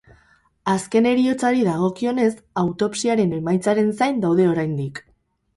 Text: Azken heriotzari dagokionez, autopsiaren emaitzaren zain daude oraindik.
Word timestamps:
Azken 0.71 1.07
heriotzari 1.09 1.61
dagokionez, 1.67 2.31
autopsiaren 2.63 3.39
emaitzaren 3.41 3.95
zain 4.03 4.21
daude 4.25 4.49
oraindik. 4.57 5.07